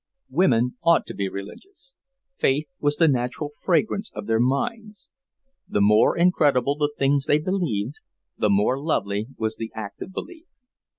Women 0.31 0.77
ought 0.81 1.05
to 1.05 1.13
be 1.13 1.29
religious; 1.29 1.93
faith 2.39 2.73
was 2.79 2.95
the 2.95 3.07
natural 3.07 3.51
fragrance 3.61 4.09
of 4.15 4.25
their 4.25 4.39
minds. 4.39 5.09
The 5.67 5.79
more 5.79 6.17
incredible 6.17 6.75
the 6.75 6.91
things 6.97 7.27
they 7.27 7.37
believed, 7.37 7.97
the 8.35 8.49
more 8.49 8.81
lovely 8.81 9.27
was 9.37 9.57
the 9.57 9.71
act 9.75 10.01
of 10.01 10.11
belief. 10.11 10.47